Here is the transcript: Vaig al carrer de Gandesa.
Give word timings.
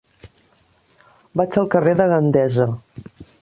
Vaig 1.41 1.59
al 1.63 1.69
carrer 1.77 1.93
de 2.01 2.09
Gandesa. 2.15 2.67